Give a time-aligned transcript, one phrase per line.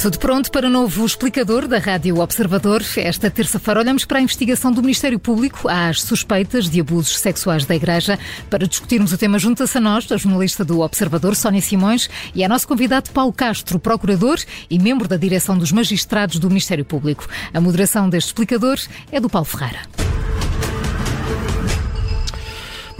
[0.00, 2.82] Tudo pronto para o novo explicador da Rádio Observador.
[2.96, 7.76] Esta terça-feira olhamos para a investigação do Ministério Público às suspeitas de abusos sexuais da
[7.76, 8.18] Igreja.
[8.48, 12.48] Para discutirmos o tema, junta-se a nós, a jornalista do Observador, Sónia Simões, e a
[12.48, 14.38] nosso convidado Paulo Castro, procurador
[14.70, 17.28] e membro da direção dos magistrados do Ministério Público.
[17.52, 18.78] A moderação deste explicador
[19.12, 19.80] é do Paulo Ferreira.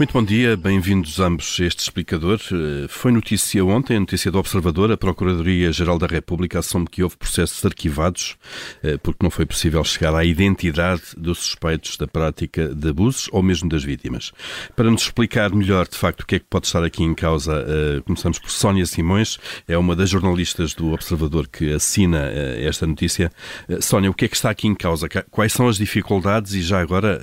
[0.01, 2.39] Muito bom dia, bem-vindos ambos a este explicador.
[2.51, 7.63] Eh, foi notícia ontem, notícia do Observador, a Procuradoria-Geral da República assume que houve processos
[7.63, 8.35] arquivados
[8.81, 13.43] eh, porque não foi possível chegar à identidade dos suspeitos da prática de abusos ou
[13.43, 14.31] mesmo das vítimas.
[14.75, 17.53] Para nos explicar melhor, de facto, o que é que pode estar aqui em causa,
[17.53, 19.37] eh, começamos por Sónia Simões,
[19.67, 22.23] é uma das jornalistas do Observador que assina
[22.57, 23.31] esta notícia.
[23.79, 25.07] Sónia, o que é que está aqui em causa?
[25.29, 27.21] Quais são as dificuldades e já agora,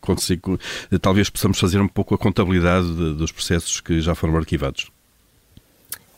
[0.00, 0.58] consigo,
[1.02, 4.88] talvez possamos fazer um pouco a contabilidade de, dos processos que já foram arquivados.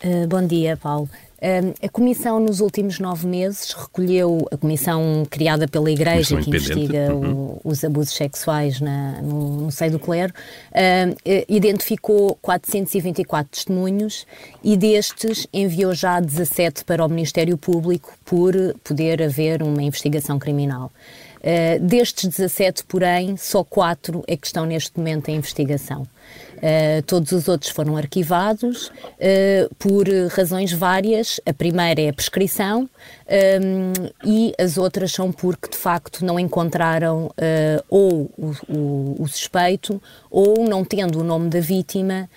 [0.05, 1.09] Uh, bom dia, Paulo.
[1.39, 7.15] Uh, a Comissão, nos últimos nove meses, recolheu, a Comissão criada pela Igreja, que investiga
[7.15, 7.33] uhum.
[7.33, 14.27] o, os abusos sexuais na, no, no, seio do clero, uh, identificou 424 testemunhos
[14.63, 18.53] e destes enviou já 17 para o Ministério Público por
[18.85, 20.93] poder haver uma investigação criminal.
[21.41, 26.03] Uh, destes 17, porém, só 4 é que estão neste momento em investigação.
[26.03, 31.41] Uh, todos os outros foram arquivados uh, por razões várias.
[31.47, 32.89] A primeira é a prescrição
[33.31, 33.93] um,
[34.25, 40.03] e as outras são porque, de facto, não encontraram uh, ou o, o, o, suspeito
[40.29, 42.29] ou, não tendo o nome da vítima,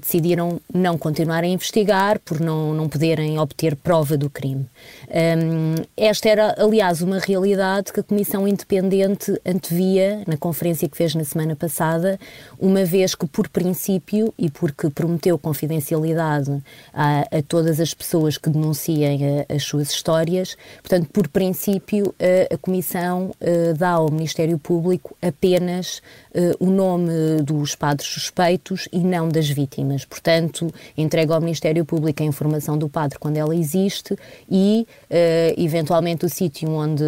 [0.00, 4.66] decidiram não continuar a investigar por não, não poderem obter prova do crime.
[5.08, 11.14] Um, esta era, aliás, uma realidade que a Comissão Independente antevia na conferência que fez
[11.14, 12.18] na semana passada,
[12.58, 18.50] uma vez que, por princípio e porque prometeu confidencialidade a, a todas as pessoas que
[18.50, 25.16] denunciem as suas histórias, portanto, por princípio, a, a Comissão eh, dá ao Ministério Público
[25.20, 26.00] apenas
[26.34, 30.04] uh, o nome dos padres suspeitos e não das vítimas.
[30.04, 34.16] Portanto, entrega ao Ministério Público a informação do padre quando ela existe
[34.50, 37.04] e, uh, eventualmente, o sítio onde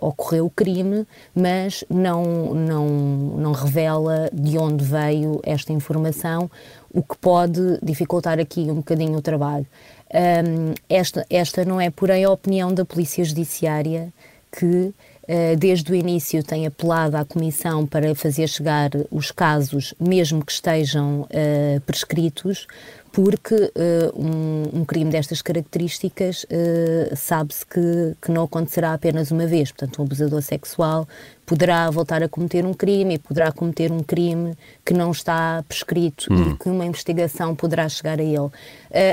[0.00, 6.50] ocorreu o crime, mas não, não, não revela de onde veio esta informação,
[6.92, 9.66] o que pode dificultar aqui um bocadinho o trabalho.
[10.12, 14.12] Um, esta, esta não é, porém, a opinião da Polícia Judiciária
[14.50, 14.92] que
[15.32, 20.50] eh, desde o início tem apelado à Comissão para fazer chegar os casos, mesmo que
[20.50, 22.66] estejam uh, prescritos,
[23.12, 23.70] porque uh,
[24.14, 29.72] um, um, crime destas características uh, sabe-se que, que não acontecerá apenas uma vez.
[29.72, 31.08] Portanto, um abusador sexual
[31.44, 34.54] poderá voltar a cometer um crime e poderá cometer um crime
[34.84, 36.52] que não está prescrito hum.
[36.52, 38.38] e que uma investigação poderá chegar a ele.
[38.38, 38.52] Uh,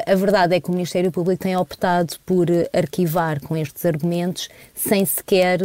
[0.05, 5.03] a verdade é que o Ministério Público tem optado por arquivar com estes argumentos sem
[5.03, 5.59] sequer,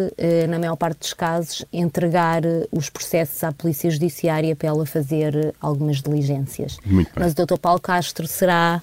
[0.49, 6.01] na maior parte dos casos, entregar os processos à Polícia Judiciária para ela fazer algumas
[6.01, 6.79] diligências.
[7.15, 7.59] Mas o Dr.
[7.59, 8.83] Paulo Castro será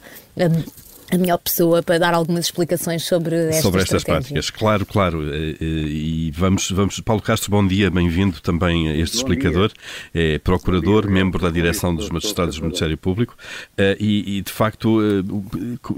[1.11, 4.49] a melhor pessoa para dar algumas explicações sobre estas, sobre estas práticas.
[4.49, 5.23] Claro, claro.
[5.33, 6.99] Eh, eh, e vamos, vamos.
[6.99, 9.71] Paulo Castro, bom dia, bem-vindo também a este bom explicador.
[10.13, 10.35] Dia.
[10.35, 13.35] É procurador, dia, membro da direção dos magistrados do Ministério Público.
[13.77, 14.99] Eh, e, e de facto,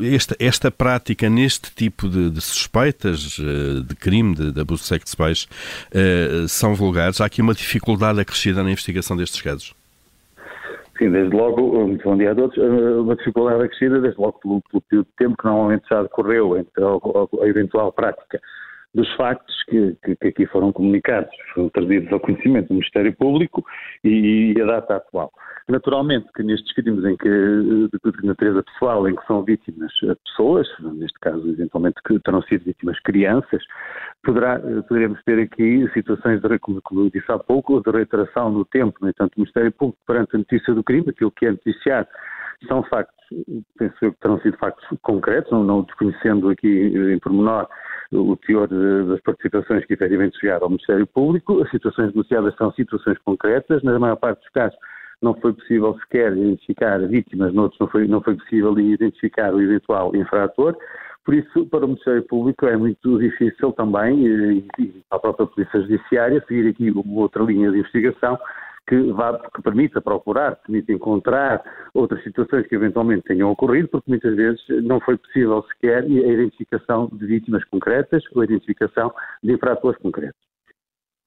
[0.01, 5.47] esta, esta prática neste tipo de, de suspeitas de crime, de, de abuso sexuais,
[6.47, 7.19] são vulgares.
[7.19, 9.73] Há aqui uma dificuldade acrescida na investigação destes casos.
[11.01, 14.61] Sim, desde logo, muito bom dia a todos, eh, uma dificuldade acrescida, desde logo pelo,
[14.69, 18.39] pelo período de tempo que normalmente já decorreu entre a, a eventual prática
[18.93, 21.31] dos factos que, que, que, aqui foram comunicados,
[21.73, 23.65] trazidos ao conhecimento do Ministério Público
[24.03, 25.31] e, e a data atual.
[25.69, 29.91] Naturalmente que nestes crimes em que, de natureza pessoal, em que são vítimas
[30.25, 33.63] pessoas, neste caso eventualmente que terão sido vítimas crianças,
[34.23, 38.97] poderá, poderemos ter aqui situações, de, como eu disse há pouco, de reiteração no tempo.
[39.01, 42.09] No entanto, o Ministério Público, perante a notícia do crime, aquilo que é noticiado,
[42.67, 43.17] são factos,
[43.77, 47.67] penso eu que terão sido factos concretos, não, não desconhecendo aqui em pormenor
[48.11, 51.61] o teor das participações que efetivamente chegaram ao Ministério Público.
[51.63, 54.77] As situações denunciadas são situações concretas, na maior parte dos casos
[55.21, 60.15] não foi possível sequer identificar vítimas, noutros não foi, não foi possível identificar o eventual
[60.15, 60.75] infrator.
[61.23, 65.45] Por isso, para o Ministério Público é muito difícil também, e, e para a própria
[65.45, 68.37] Polícia Judiciária, seguir aqui uma outra linha de investigação
[68.87, 71.63] que, vá, que permita procurar, permita encontrar
[71.93, 77.09] outras situações que eventualmente tenham ocorrido, porque muitas vezes não foi possível sequer a identificação
[77.13, 79.13] de vítimas concretas ou a identificação
[79.43, 80.51] de infratores concretos.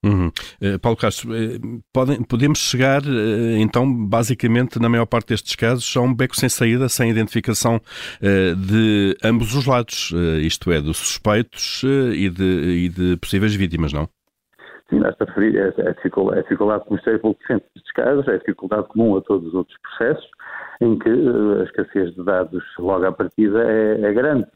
[0.04, 0.30] Uhum.
[0.60, 5.96] Uh, Paulo Castro, uh, podem, podemos chegar, uh, então, basicamente, na maior parte destes casos,
[5.96, 7.80] a um beco sem saída, sem identificação
[8.20, 10.12] de ambos os lados,
[10.42, 11.82] isto é, dos suspeitos
[12.14, 14.08] e de, e de possíveis vítimas, não?
[14.90, 17.64] Sim, referir a, a, dificuldade, a dificuldade que o Ministério Público sente
[17.94, 20.31] casos, é a dificuldade comum a todos os outros processos,
[20.81, 24.46] em que a escassez de dados logo à partida é, é grande.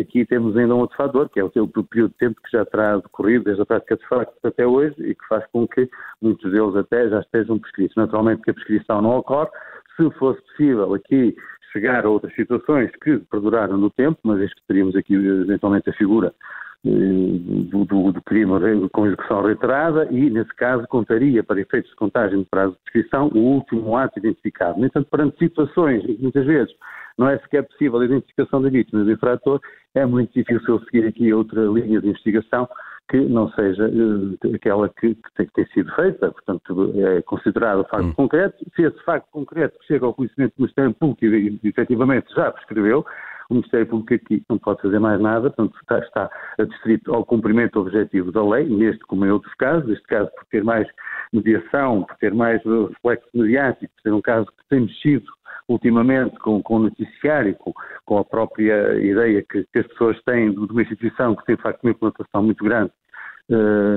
[0.00, 2.96] Aqui temos ainda um outro fator, que é o período de tempo que já terá
[2.96, 5.88] decorrido desde a prática de facto até hoje e que faz com que
[6.20, 7.94] muitos deles até já estejam prescritos.
[7.94, 9.50] Naturalmente que a prescrição não ocorre.
[9.96, 11.36] Se fosse possível aqui
[11.72, 15.94] chegar a outras situações que perduraram no tempo, mas vez que teríamos aqui eventualmente a
[15.94, 18.52] figura eh, do, do, do, crime
[18.90, 23.28] com execução reiterada e, nesse caso, contaria para efeitos de contagem de prazo de prescrição
[23.28, 24.80] o último ato identificado.
[24.80, 26.74] No entanto, perante situações em que muitas vezes
[27.16, 29.60] não é sequer possível a identificação da vítima do infrator,
[29.94, 32.68] é muito difícil seguir aqui outra linha de investigação
[33.08, 37.84] que não seja uh, aquela que, que, tem, que, tem, sido feita, portanto é considerado
[37.84, 38.14] facto hum.
[38.14, 38.64] concreto.
[38.74, 43.04] Se esse facto concreto chega ao conhecimento do Ministério Público e efetivamente já prescreveu,
[43.52, 47.78] o Ministério Público aqui não pode fazer mais nada, portanto está, está adstrito ao cumprimento
[47.78, 50.88] objetivo da lei, neste como em outros casos, neste caso por ter mais
[51.32, 55.26] mediação, por ter mais reflexo mediático, por ser um caso que tem mexido
[55.68, 57.72] ultimamente com, com o noticiário, com,
[58.04, 61.62] com a própria ideia que, que, as pessoas têm de uma instituição que tem de
[61.62, 62.92] facto uma implantação muito grande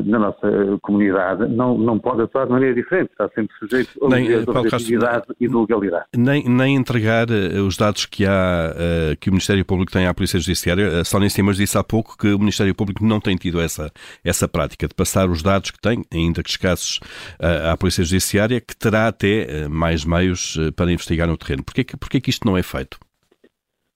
[0.05, 0.47] na nossa
[0.81, 5.25] comunidade não, não pode atuar de maneira diferente, está sempre sujeito a nem, de objetividade
[5.39, 6.05] e de legalidade.
[6.15, 8.73] Nem, nem entregar uh, os dados que, há,
[9.19, 11.01] que o Ministério Público tem à Polícia Judiciária.
[11.01, 13.91] A Sónia Simas disse há pouco que o Ministério Público não tem tido essa,
[14.23, 16.99] essa prática de passar os dados que tem, ainda que escassos,
[17.39, 21.63] à Polícia Judiciária, que terá até mais meios para investigar no terreno.
[21.63, 22.97] Porquê que, porquê que isto não é feito?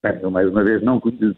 [0.01, 1.36] Bem, eu mais uma vez não conheço,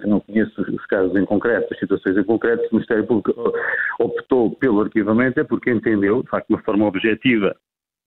[0.00, 3.52] que não conheço os casos em concreto, as situações em concreto, o Ministério Público
[3.98, 7.54] optou pelo arquivamento é porque entendeu, de facto, de uma forma objetiva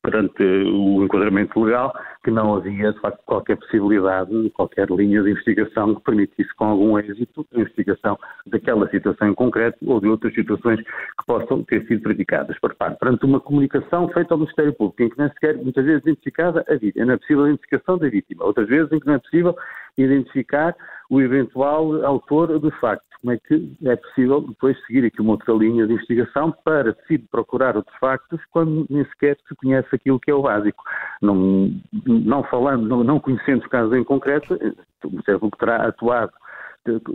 [0.01, 1.94] perante o enquadramento legal,
[2.24, 6.98] que não havia, de facto, qualquer possibilidade, qualquer linha de investigação que permitisse com algum
[6.98, 8.18] êxito a investigação
[8.48, 13.00] daquela situação em concreto ou de outras situações que possam ter sido praticadas por parte.
[13.00, 16.75] Perante uma comunicação feita ao Ministério Público, em que é sequer, muitas vezes, identificada a
[16.75, 19.56] vítima, não é possível a identificação da vítima, outras vezes em que não é possível
[19.98, 20.75] identificar
[21.09, 23.11] o eventual autor do facto.
[23.22, 27.18] Como é que é possível depois seguir aqui uma outra linha de investigação para se
[27.18, 30.84] procurar outros factos quando nem sequer se conhece aquilo que é o básico?
[31.22, 31.72] Não,
[32.06, 34.56] não falando, não, não conhecendo os casos em concreto,
[35.04, 36.32] o Ministério Público terá atuado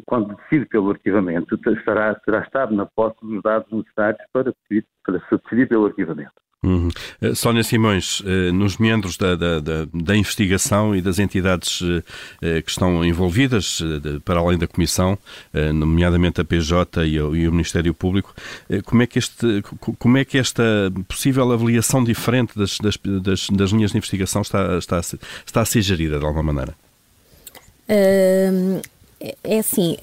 [0.06, 4.54] quando decide pelo arquivamento, estará, terá estado na posse dos dados necessários para,
[5.04, 6.45] para se decidir pelo arquivamento.
[6.64, 6.88] Uhum.
[7.22, 12.02] Uh, Sónia Simões, uh, nos meandros da, da, da, da, investigação e das entidades uh,
[12.40, 13.80] que estão envolvidas,
[14.24, 15.18] para além da Comissão,
[15.74, 18.34] nomeadamente a PJ e o, Ministério Público,
[18.84, 19.62] como, é que este,
[19.98, 20.62] como é que esta
[21.08, 25.82] possível avaliação diferente das, das, das, das linhas de investigação está, está, está a ser
[25.82, 26.74] gerida de alguma maneira?
[27.88, 29.96] é assim,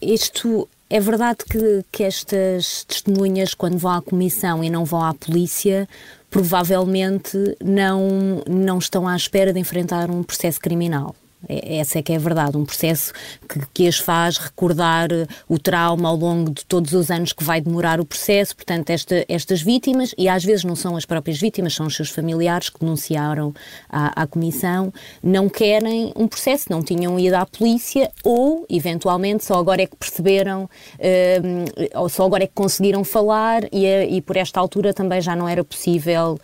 [0.00, 5.14] isto é verdade que, que estas testemunhas, quando vão à comissão e não vão à
[5.14, 5.88] polícia,
[6.30, 11.14] provavelmente não, não estão à espera de enfrentar um processo criminal.
[11.48, 13.12] É, essa é que é a verdade, um processo
[13.48, 17.42] que, que as faz recordar eh, o trauma ao longo de todos os anos que
[17.42, 18.54] vai demorar o processo.
[18.54, 22.10] Portanto, esta, estas vítimas, e às vezes não são as próprias vítimas, são os seus
[22.10, 23.54] familiares que denunciaram
[23.88, 24.92] à, à comissão,
[25.22, 29.96] não querem um processo, não tinham ido à polícia ou, eventualmente, só agora é que
[29.96, 35.20] perceberam, uh, ou só agora é que conseguiram falar e, e, por esta altura também
[35.20, 36.38] já não era possível,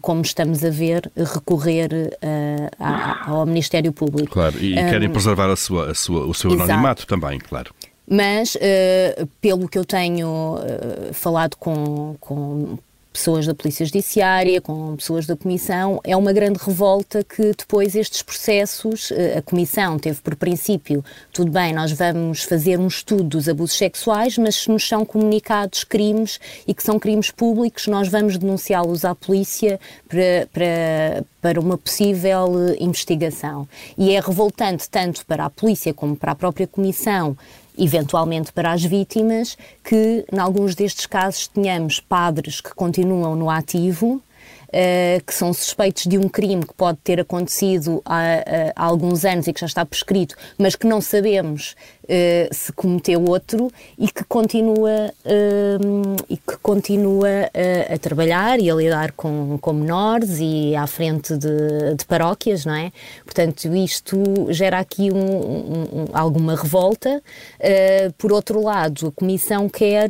[0.00, 4.32] como estamos a ver, recorrer uh, ao Ministério Público.
[4.32, 4.45] Claro.
[4.50, 6.70] Claro, e um, querem preservar a sua, a sua, o seu exato.
[6.70, 7.74] anonimato também, claro.
[8.08, 12.78] Mas, uh, pelo que eu tenho uh, falado com, com
[13.16, 18.20] pessoas da Polícia Judiciária, com pessoas da Comissão, é uma grande revolta que depois estes
[18.20, 23.48] processos, eh, a Comissão teve por princípio, tudo bem, nós vamos fazer um estudo dos
[23.48, 28.36] abusos sexuais, mas se nos são comunicados crimes e que são crimes públicos, nós vamos
[28.36, 33.66] denunciá-los à polícia para, para, para uma possível investigação.
[33.96, 37.34] E é revoltante tanto para a polícia como para a própria Comissão
[37.78, 44.22] eventualmente para as vítimas, que, em alguns destes casos, tenhamos padres que continuam no ativo,
[44.66, 48.20] Uh, que são suspeitos de um crime que pode ter acontecido há,
[48.74, 51.76] há, alguns anos e que já está prescrito, mas que não sabemos
[52.06, 58.70] uh, se cometeu outro e que continua, uh, e que continua uh, a trabalhar e
[58.70, 62.92] a lidar com, com menores e à frente de, de paróquias, não é?
[63.24, 64.16] Portanto, isto
[64.50, 67.22] gera aqui um, um, alguma revolta.
[68.18, 70.08] por outro lado, a Comissão quer,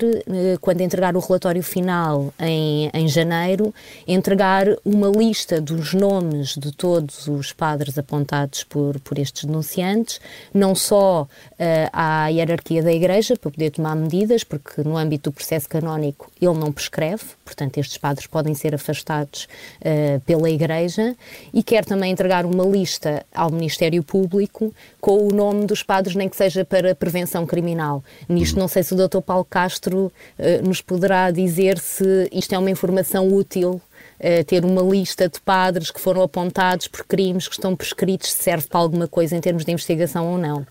[0.61, 3.75] quando entregar o relatório final em, em janeiro,
[4.07, 10.21] entregar uma lista dos nomes de todos os padres apontados por, por estes denunciantes,
[10.53, 15.35] não só uh, à hierarquia da Igreja para poder tomar medidas, porque no âmbito do
[15.35, 19.49] processo canónico ele não prescreve, portanto estes padres podem ser afastados
[19.81, 21.17] uh, pela Igreja,
[21.53, 26.29] e quer também entregar uma lista ao Ministério Público com o nome dos padres, nem
[26.29, 28.03] que seja para prevenção criminal.
[28.29, 29.21] Nisto não sei se o Dr.
[29.21, 30.07] Paulo Castro
[30.39, 33.81] uh, nos poderá dizer se isto é uma informação útil
[34.19, 38.45] Uh, ter uma lista de padres que foram apontados por crimes que estão prescritos, se
[38.45, 40.67] serve para alguma coisa em termos de investigação ou não.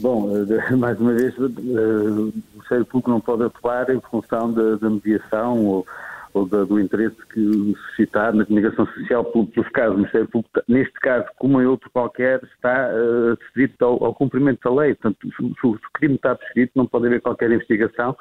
[0.00, 4.76] Bom, eh, mais uma vez, eh, o Ministério Público não pode atuar em função da,
[4.76, 5.86] da mediação ou,
[6.32, 9.94] ou da, do interesse que suscitar na comunicação social pelos casos.
[9.94, 14.74] O Ministério Público, neste caso, como em outro qualquer, está uh, ao, ao, cumprimento da
[14.74, 14.94] lei.
[14.94, 18.16] Portanto, se, se o crime está prescrito, não pode haver qualquer investigação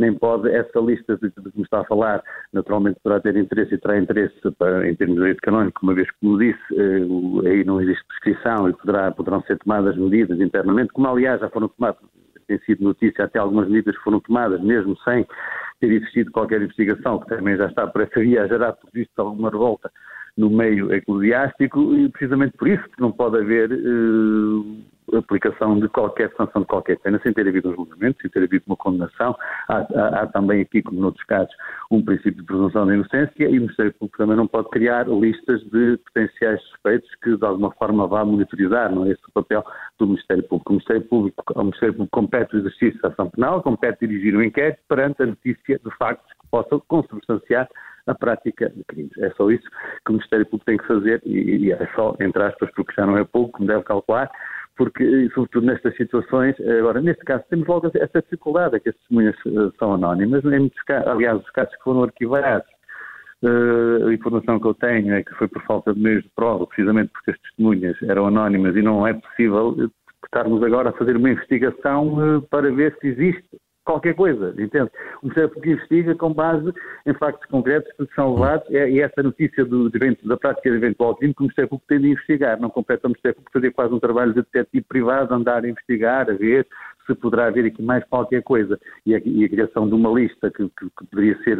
[0.00, 3.78] nem pode essa lista de, que me está a falar, naturalmente poderá ter interesse e
[3.78, 7.64] terá interesse para, em termos de direito canónico, uma vez que, como disse, eh, aí
[7.64, 12.00] não existe prescrição e poderá, poderão ser tomadas medidas internamente, como aliás já foram tomadas,
[12.46, 15.26] tem sido notícia até algumas medidas que foram tomadas, mesmo sem
[15.80, 19.16] ter existido qualquer investigação, que também já está por essa via a gerar, por visto,
[19.18, 19.90] alguma revolta
[20.36, 26.62] no meio eclesiástico, e precisamente por isso não pode haver eh, aplicação de qualquer sanção
[26.62, 29.36] de qualquer pena, sem ter havido um julgamento, sem ter havido uma condenação.
[29.68, 31.52] Há, há, há também aqui, como noutros casos,
[31.90, 35.60] um princípio de presunção de inocência e o Ministério Público também não pode criar listas
[35.70, 39.64] de potenciais suspeitos que de alguma forma vá monitorizar, não é esse o papel
[39.98, 40.70] do Ministério Público.
[40.70, 44.42] O Ministério Público, ao Ministério Público compete o exercício da ação penal, compete dirigir um
[44.42, 47.68] inquérito perante a notícia de factos que possam consubstanciar
[48.10, 49.16] a prática de crimes.
[49.18, 49.68] É só isso
[50.04, 53.06] que o Ministério Público tem que fazer e, e é só, entre aspas, porque já
[53.06, 54.30] não é pouco, como deve calcular,
[54.76, 59.36] porque, sobretudo nestas situações, agora, neste caso, temos logo essa dificuldade, é que as testemunhas
[59.46, 62.66] eh, são anónimas, em muitos casos, aliás, os casos que foram arquivados,
[63.42, 66.66] uh, a informação que eu tenho é que foi por falta de meios de prova,
[66.66, 69.90] precisamente porque as testemunhas eram anónimas e não é possível
[70.24, 74.90] estarmos agora a fazer uma investigação uh, para ver se existe qualquer coisa, entende?
[75.22, 76.72] O Ministério Público investiga com base
[77.06, 80.76] em factos concretos que são levados é, e essa notícia do, evento, da prática de
[80.76, 83.70] eventual crime que o Ministério Público tem de investigar, não compete ao Ministério Público fazer
[83.72, 86.66] quase um trabalho de detetive privado, andar a investigar, a ver
[87.10, 88.78] se poderá haver aqui mais qualquer coisa.
[89.04, 91.58] E a, e a criação de uma lista que, que, que, poderia ser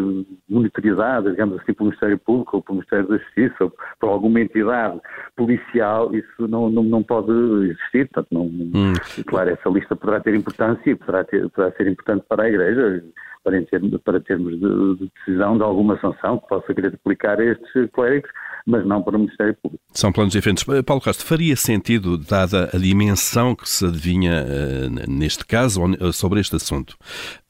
[0.49, 5.01] monitorizada, digamos assim, pelo Ministério Público ou pelo Ministério da Justiça ou por alguma entidade
[5.37, 7.31] policial, isso não, não, não pode
[7.65, 8.09] existir.
[8.09, 8.93] Portanto, não, hum.
[9.27, 13.03] Claro, essa lista poderá ter importância e poderá, ter, poderá ser importante para a Igreja
[13.43, 17.45] para, termos, para termos de, de, decisão de alguma sanção que possa querer aplicar a
[17.45, 18.31] estes clérigos,
[18.71, 19.83] mas não para o Ministério Público.
[19.93, 20.67] São planos diferentes.
[20.69, 25.81] Eh, Paulo Castro, faria sentido, dada a dimensão que se adivinha uh, neste caso,
[26.13, 26.91] sobre este assunto,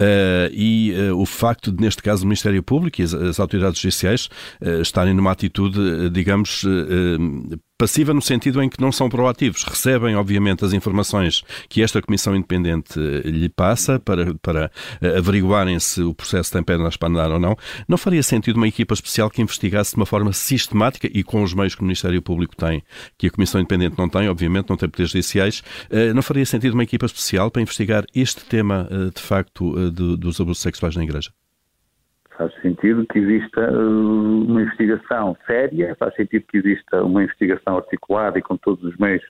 [0.00, 3.81] uh, e uh, o facto de, neste caso, o Ministério Público e as, as autoridades
[3.81, 4.29] judiciais
[4.81, 6.65] estarem numa atitude, digamos,
[7.81, 9.65] Passiva no sentido em que não são proativos.
[9.65, 14.71] Recebem, obviamente, as informações que esta Comissão Independente eh, lhe passa para, para
[15.01, 17.57] eh, averiguarem se o processo tem pernas para andar ou não.
[17.89, 21.55] Não faria sentido uma equipa especial que investigasse de uma forma sistemática e com os
[21.55, 22.83] meios que o Ministério Público tem,
[23.17, 25.63] que a Comissão Independente não tem, obviamente, não tem poderes judiciais.
[25.89, 30.63] Eh, não faria sentido uma equipa especial para investigar este tema, de facto, dos abusos
[30.63, 31.31] sexuais na Igreja?
[32.41, 38.39] Faz sentido que exista uh, uma investigação séria, faz sentido que exista uma investigação articulada
[38.39, 39.23] e com todos os meios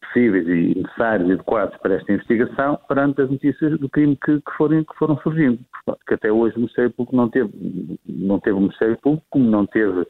[0.00, 4.52] possíveis e necessários e adequados para esta investigação perante as notícias do crime que, que,
[4.56, 5.58] forem, que foram surgindo.
[5.84, 9.66] Porque até hoje o Ministério Público não teve, não teve o Ministério Público, como não
[9.66, 10.06] teve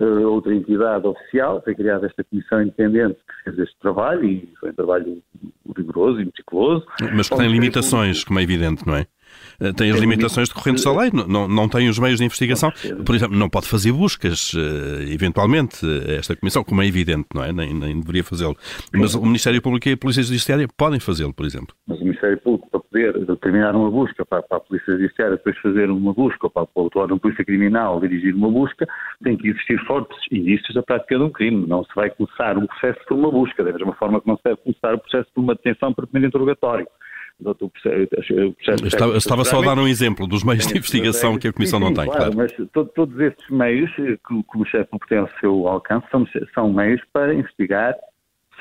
[0.00, 4.70] uh, outra entidade oficial, foi criada esta comissão independente que fez este trabalho e foi
[4.70, 5.22] um trabalho
[5.76, 6.86] rigoroso e meticuloso.
[7.14, 9.06] Mas que tem limitações, como é evidente, não é?
[9.60, 12.72] Eh, tem as limitações decorrentes da lei, não, não tem os meios de investigação.
[13.04, 17.52] Por exemplo, não pode fazer buscas, eh, eventualmente, esta Comissão, como é evidente, não é?
[17.52, 18.56] Nem, nem deveria fazê-lo.
[18.92, 21.74] Mas o Ministério Público e a Polícia Judiciária podem fazê-lo, por exemplo.
[21.86, 25.56] Mas o Ministério Público, para poder determinar uma busca, para, para a Polícia Judiciária depois
[25.58, 28.88] fazer uma busca, ou para, para o órgão de Polícia Criminal dirigir uma busca,
[29.22, 31.66] tem que existir fortes indícios da prática de um crime.
[31.66, 34.42] Não se vai começar um processo por uma busca, da mesma forma que não se
[34.44, 36.86] deve começar o processo por uma detenção por primeiro interrogatório.
[38.84, 41.86] Estava, estava só a dar um exemplo dos meios de investigação que a Comissão sim,
[41.86, 42.32] sim, não tem, claro.
[42.32, 42.36] claro.
[42.36, 47.00] Mas todos esses meios que, que o chefe tem ao seu alcance são, são meios
[47.12, 47.94] para investigar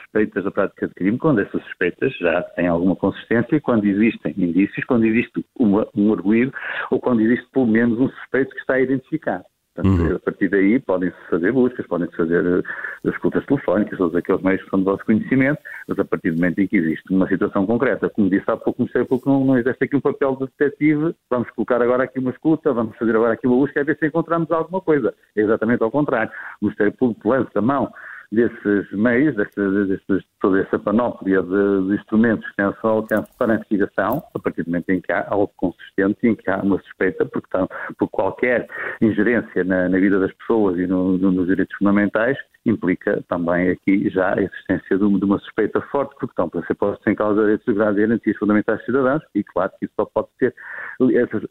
[0.09, 4.85] suspeitas da prática de crime, quando essas suspeitas já têm alguma consistência, quando existem indícios,
[4.85, 6.51] quando existe uma, um arguído
[6.89, 9.45] ou quando existe pelo menos um suspeito que está identificado.
[9.75, 10.15] Portanto, uhum.
[10.15, 12.63] a partir daí podem-se fazer buscas, podem-se fazer uh,
[13.05, 16.59] escutas telefónicas, todos aqueles meios que são do vosso conhecimento, mas a partir do momento
[16.59, 19.83] em que existe uma situação concreta, como disse há pouco, Ministério Público não, não existe
[19.83, 23.47] aqui um papel de detetive, vamos colocar agora aqui uma escuta, vamos fazer agora aqui
[23.47, 25.13] uma busca, a ver se encontramos alguma coisa.
[25.35, 26.31] É exatamente ao contrário.
[26.61, 27.91] O Ministério Público lança a mão
[28.31, 29.61] desses meios, desta,
[30.39, 34.63] toda essa panóplia de, de, instrumentos que têm ao alcance para a investigação, a partir
[34.63, 37.67] do momento em que há algo consistente em que há uma suspeita, porque estão,
[37.97, 38.67] por qualquer
[39.01, 44.09] ingerência na, na, vida das pessoas e no, no, nos direitos fundamentais, implica também aqui
[44.09, 47.65] já a existência de uma, suspeita forte, porque estão para ser postos em causa direitos
[47.65, 50.53] de segurança e garantias fundamentais dos cidadãos, e claro que isso só pode ser,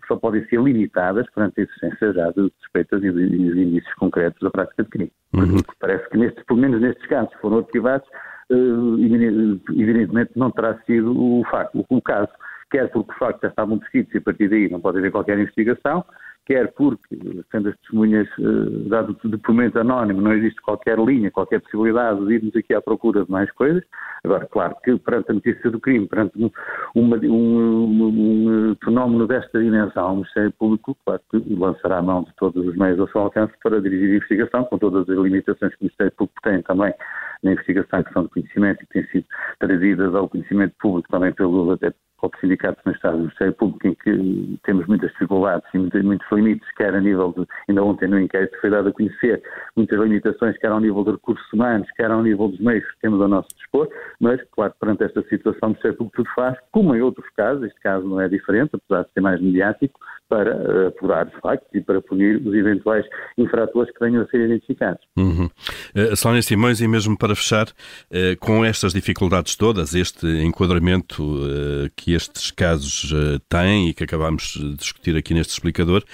[0.07, 4.41] só podem ser limitadas perante a existência já de suspeitas e de, de indícios concretos
[4.41, 5.13] da prática de crime.
[5.35, 5.59] Uhum.
[5.79, 8.07] Parece que, nestes, pelo menos nestes casos, foram arquivados,
[8.51, 8.99] uh,
[9.71, 12.31] evidentemente não terá sido o, facto, o, caso.
[12.71, 15.39] Quer porque o facto já estavam descritos e a partir daí não pode haver qualquer
[15.39, 16.05] investigação,
[16.45, 17.17] quer porque,
[17.51, 22.57] sendo as testemunhas uh, dado depoimento anónimo, não existe qualquer linha, qualquer possibilidade de irmos
[22.57, 23.83] aqui à procura de mais coisas.
[24.25, 26.51] Agora, claro que perante a notícia do crime, perante um,
[26.95, 32.35] uma, um, um, um fenómeno desta dimensão, o Ministério Público, claro lançará a mão de
[32.37, 35.83] todos os meios ao seu alcance para dirigir a investigação, com todas as limitações que
[35.83, 36.95] o Ministério Público tem também
[37.43, 39.27] na investigação que são de conhecimento e que têm sido
[39.59, 43.95] trazidas ao conhecimento público também pelo, até próprio sindicato no Estado do Ministério Público, em
[43.95, 48.59] que temos muitas dificuldades e muitos limites, quer a nível de, ainda ontem no inquérito
[48.61, 49.43] foi dado a conhecer,
[49.77, 53.21] muitas limitações, quer ao nível de recursos humanos, quer ao nível dos meios que temos
[53.21, 53.89] ao nosso dispor,
[54.21, 57.81] mas, claro, perante esta situação, o Ministério Público tudo faz, como em outros casos, este
[57.81, 59.99] caso não é diferente, apesar de ser mais mediático,
[60.29, 63.05] para apurar os factos e para punir os eventuais
[63.37, 65.01] infratores que venham a ser identificados.
[65.17, 65.49] Uhum.
[65.95, 71.91] Uh, Sónia Simões, e mesmo para fechar, uh, com estas dificuldades todas, este enquadramento uh,
[71.97, 73.13] que estes casos
[73.49, 76.05] têm e que acabámos de discutir aqui neste explicador,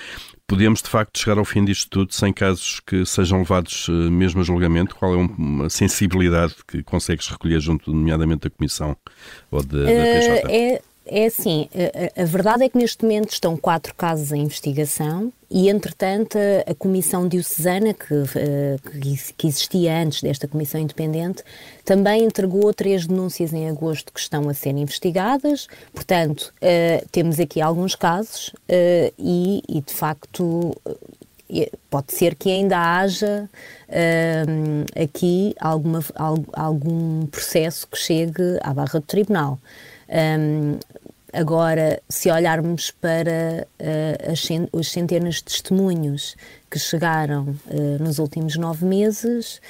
[0.46, 4.44] podemos de facto chegar ao fim disto tudo sem casos que sejam levados mesmo a
[4.44, 4.94] julgamento?
[4.94, 8.96] Qual é uma sensibilidade que consegues recolher junto, nomeadamente, da Comissão
[9.50, 10.52] ou da, da PJ?
[10.52, 11.68] É é assim,
[12.16, 16.70] a, a, verdade é que neste momento estão quatro casos em investigação e, entretanto, a,
[16.70, 18.76] a Comissão Diocesana, que, eh,
[19.36, 21.44] que, existia antes desta Comissão Independente,
[21.84, 25.68] também entregou três denúncias em agosto que estão a ser investigadas.
[25.92, 30.74] Portanto, uh, temos aqui alguns casos uh, e, e, de facto,
[31.90, 33.48] pode ser que ainda haja
[33.88, 36.00] uh, aqui alguma,
[36.52, 39.58] algum processo que chegue à barra do tribunal.
[40.14, 40.78] Um,
[41.32, 44.48] agora, se olharmos para uh, as,
[44.78, 46.36] as, centenas de testemunhos
[46.70, 49.60] que chegaram uh, nos últimos nove meses,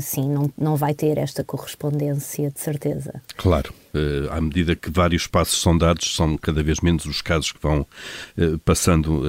[0.00, 3.22] sim, não, não vai ter esta correspondência de certeza.
[3.36, 3.72] Claro.
[3.94, 7.60] Uh, à medida que vários passos são dados, são cada vez menos os casos que
[7.60, 9.22] vão uh, passando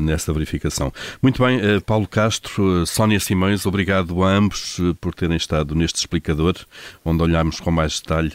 [0.00, 0.92] nessa verificação.
[1.20, 6.54] Muito bem, Paulo Castro, Sónia Simões, obrigado a ambos por terem estado neste explicador,
[7.04, 8.30] onde olhámos com mais detalhe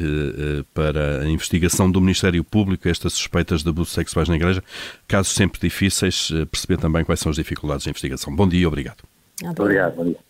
[0.74, 4.64] para a investigação do Ministério Público, estas suspeitas de abusos sexuais na Igreja,
[5.08, 8.36] casos sempre difíceis, perceber também quais são as dificuldades de investigação.
[8.36, 9.04] Bom dia, obrigado.
[9.44, 10.29] Obrigado, dia.